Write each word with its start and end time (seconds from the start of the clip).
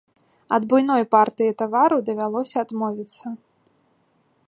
Ад 0.55 0.63
буйной 0.71 1.03
партыі 1.13 1.55
тавару 1.61 1.97
давялося 2.07 2.57
адмовіцца. 2.65 3.25